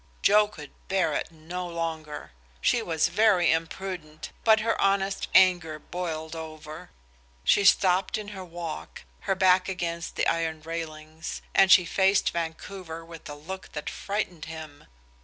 [0.23, 2.31] Joe could bear it no longer.
[2.59, 6.89] She was very imprudent, but her honest anger boiled over.
[7.43, 13.05] She stopped in her walk, her back against the iron railings, and she faced Vancouver
[13.05, 14.87] with a look that frightened him.